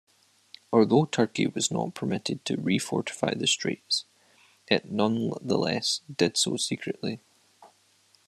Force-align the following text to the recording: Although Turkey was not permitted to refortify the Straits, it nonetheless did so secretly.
Although 0.73 1.05
Turkey 1.05 1.45
was 1.45 1.69
not 1.69 1.93
permitted 1.93 2.43
to 2.45 2.57
refortify 2.57 3.37
the 3.37 3.45
Straits, 3.45 4.05
it 4.67 4.91
nonetheless 4.91 6.01
did 6.15 6.37
so 6.37 6.57
secretly. 6.57 7.19